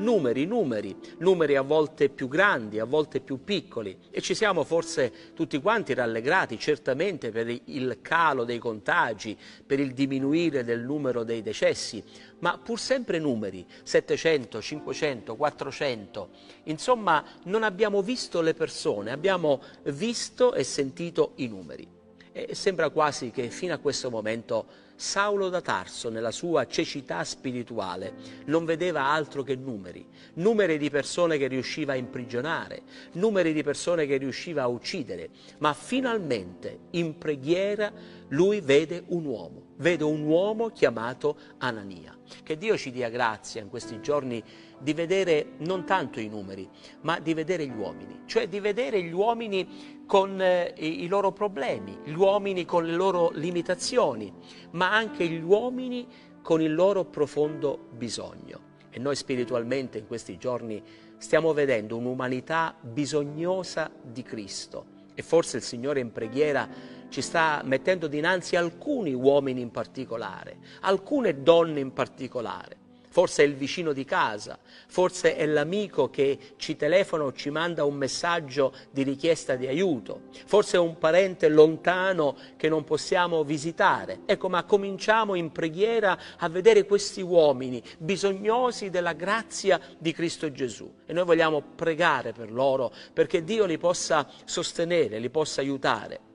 [0.00, 3.96] numeri, numeri, numeri a volte più grandi, a volte più piccoli.
[4.10, 9.92] E ci siamo forse tutti quanti rallegrati certamente per il calo dei contagi, per il
[9.92, 12.02] diminuire del numero dei decessi,
[12.40, 16.28] ma pur sempre numeri, 700, 500, 400,
[16.64, 21.99] insomma non abbiamo visto le persone, abbiamo visto e sentito i numeri.
[22.32, 28.12] E sembra quasi che fino a questo momento Saulo da Tarso, nella sua cecità spirituale,
[28.44, 34.06] non vedeva altro che numeri, numeri di persone che riusciva a imprigionare, numeri di persone
[34.06, 37.90] che riusciva a uccidere, ma finalmente in preghiera
[38.28, 42.16] lui vede un uomo, vede un uomo chiamato Anania.
[42.42, 44.42] Che Dio ci dia grazia in questi giorni
[44.78, 46.68] di vedere non tanto i numeri,
[47.02, 51.98] ma di vedere gli uomini, cioè di vedere gli uomini con eh, i loro problemi,
[52.04, 54.32] gli uomini con le loro limitazioni,
[54.72, 56.06] ma anche gli uomini
[56.42, 58.68] con il loro profondo bisogno.
[58.90, 60.82] E noi spiritualmente in questi giorni
[61.18, 64.98] stiamo vedendo un'umanità bisognosa di Cristo.
[65.20, 66.66] E forse il Signore in preghiera
[67.10, 72.78] ci sta mettendo dinanzi alcuni uomini in particolare, alcune donne in particolare,
[73.10, 77.84] forse è il vicino di casa, forse è l'amico che ci telefona o ci manda
[77.84, 84.20] un messaggio di richiesta di aiuto, forse è un parente lontano che non possiamo visitare.
[84.26, 90.90] Ecco, ma cominciamo in preghiera a vedere questi uomini bisognosi della grazia di Cristo Gesù
[91.04, 96.28] e noi vogliamo pregare per loro perché Dio li possa sostenere, li possa aiutare.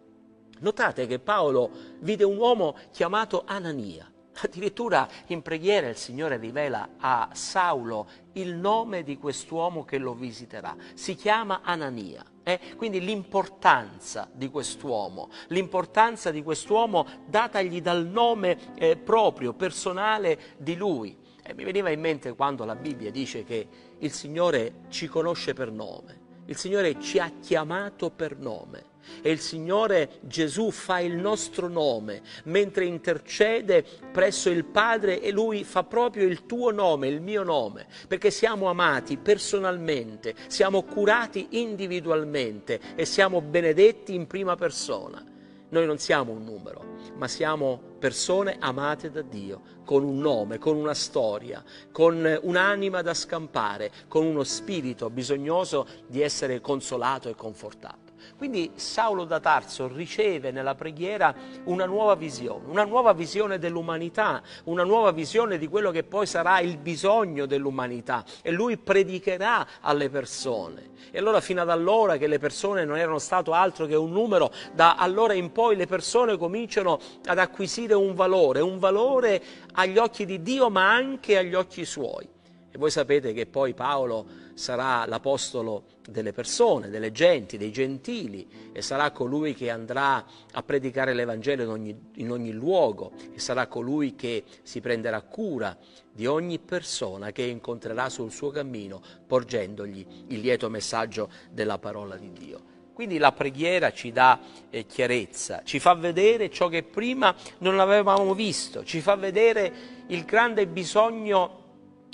[0.59, 4.09] Notate che Paolo vide un uomo chiamato Anania
[4.41, 10.75] Addirittura in preghiera il Signore rivela a Saulo il nome di quest'uomo che lo visiterà.
[10.93, 12.23] Si chiama Anania.
[12.43, 12.59] Eh?
[12.75, 21.17] Quindi l'importanza di quest'uomo, l'importanza di quest'uomo datagli dal nome eh, proprio, personale di lui.
[21.41, 25.71] E mi veniva in mente quando la Bibbia dice che il Signore ci conosce per
[25.71, 31.67] nome, il Signore ci ha chiamato per nome e il Signore Gesù fa il nostro
[31.67, 37.43] nome mentre intercede presso il Padre e Lui fa proprio il tuo nome, il mio
[37.43, 45.23] nome, perché siamo amati personalmente, siamo curati individualmente e siamo benedetti in prima persona.
[45.67, 50.75] Noi non siamo un numero, ma siamo persone amate da Dio, con un nome, con
[50.75, 58.04] una storia, con un'anima da scampare, con uno spirito bisognoso di essere consolato e confortato.
[58.37, 61.33] Quindi Saulo da Tarso riceve nella preghiera
[61.65, 66.59] una nuova visione, una nuova visione dell'umanità, una nuova visione di quello che poi sarà
[66.59, 70.93] il bisogno dell'umanità e lui predicherà alle persone.
[71.11, 74.51] E allora fino ad allora che le persone non erano stato altro che un numero,
[74.73, 79.41] da allora in poi le persone cominciano ad acquisire un valore, un valore
[79.73, 82.34] agli occhi di Dio ma anche agli occhi suoi.
[82.75, 88.81] E voi sapete che poi Paolo sarà l'apostolo delle persone, delle genti, dei gentili e
[88.81, 94.15] sarà colui che andrà a predicare l'Evangelo in ogni, in ogni luogo e sarà colui
[94.15, 95.77] che si prenderà cura
[96.11, 102.33] di ogni persona che incontrerà sul suo cammino porgendogli il lieto messaggio della parola di
[102.33, 102.61] Dio.
[102.91, 104.37] Quindi la preghiera ci dà
[104.69, 110.25] eh, chiarezza, ci fa vedere ciò che prima non avevamo visto, ci fa vedere il
[110.25, 111.63] grande bisogno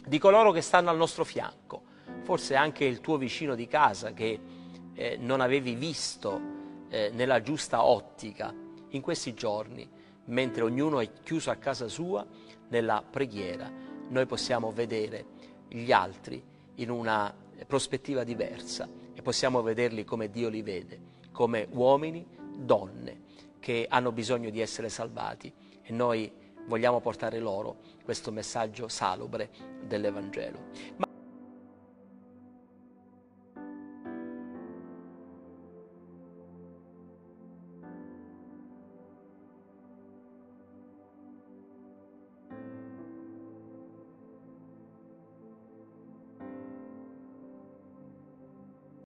[0.05, 1.83] di coloro che stanno al nostro fianco,
[2.23, 4.39] forse anche il tuo vicino di casa che
[4.93, 6.39] eh, non avevi visto
[6.89, 8.53] eh, nella giusta ottica
[8.89, 9.89] in questi giorni,
[10.25, 12.25] mentre ognuno è chiuso a casa sua,
[12.69, 13.71] nella preghiera.
[14.09, 15.25] Noi possiamo vedere
[15.67, 16.43] gli altri
[16.75, 17.33] in una
[17.65, 20.99] prospettiva diversa e possiamo vederli come Dio li vede,
[21.31, 22.25] come uomini,
[22.55, 23.29] donne
[23.59, 25.53] che hanno bisogno di essere salvati.
[25.83, 26.31] E noi
[26.67, 29.49] vogliamo portare loro questo messaggio salubre
[29.85, 30.59] dell'Evangelo.
[30.97, 31.10] Ma